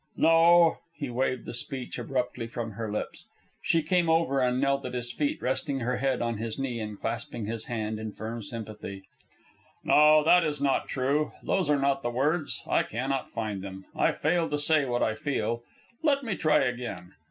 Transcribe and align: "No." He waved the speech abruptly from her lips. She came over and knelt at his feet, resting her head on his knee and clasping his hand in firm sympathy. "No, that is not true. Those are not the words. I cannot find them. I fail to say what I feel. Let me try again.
"No." 0.17 0.79
He 0.95 1.11
waved 1.11 1.45
the 1.45 1.53
speech 1.53 1.99
abruptly 1.99 2.47
from 2.47 2.71
her 2.71 2.91
lips. 2.91 3.27
She 3.61 3.83
came 3.83 4.09
over 4.09 4.41
and 4.41 4.59
knelt 4.59 4.83
at 4.83 4.95
his 4.95 5.11
feet, 5.13 5.39
resting 5.43 5.81
her 5.81 5.97
head 5.97 6.23
on 6.23 6.37
his 6.39 6.57
knee 6.57 6.79
and 6.79 6.99
clasping 6.99 7.45
his 7.45 7.65
hand 7.65 7.99
in 7.99 8.11
firm 8.13 8.41
sympathy. 8.41 9.03
"No, 9.83 10.23
that 10.23 10.43
is 10.43 10.59
not 10.59 10.87
true. 10.87 11.33
Those 11.43 11.69
are 11.69 11.77
not 11.77 12.01
the 12.01 12.09
words. 12.09 12.63
I 12.65 12.81
cannot 12.81 13.29
find 13.31 13.61
them. 13.61 13.85
I 13.95 14.11
fail 14.11 14.49
to 14.49 14.57
say 14.57 14.85
what 14.85 15.03
I 15.03 15.13
feel. 15.13 15.61
Let 16.01 16.23
me 16.23 16.35
try 16.35 16.61
again. 16.61 17.11